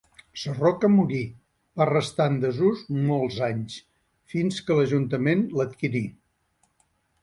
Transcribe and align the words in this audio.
Sarroca 0.43 0.89
morí, 0.93 1.19
va 1.81 1.87
restar 1.91 2.27
en 2.33 2.41
desús 2.47 2.83
molts 3.11 3.39
anys, 3.51 3.79
fins 4.35 4.61
que 4.67 4.81
l'ajuntament 4.83 5.49
l'adquirí. 5.61 6.07